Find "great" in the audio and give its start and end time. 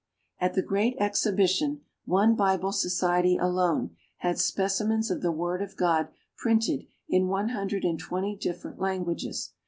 0.63-0.95